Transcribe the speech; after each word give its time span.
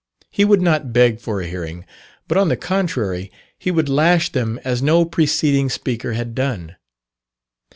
He 0.31 0.45
would 0.45 0.63
not 0.63 0.91
beg 0.91 1.19
for 1.19 1.41
a 1.41 1.45
hearing, 1.47 1.85
but 2.27 2.35
on 2.35 2.47
the 2.49 2.57
contrary, 2.57 3.31
he 3.59 3.69
would 3.69 3.87
lash 3.87 4.31
them 4.31 4.59
as 4.63 4.81
no 4.81 5.05
preceding 5.05 5.69
speaker 5.69 6.13
had 6.13 6.33
done. 6.33 6.75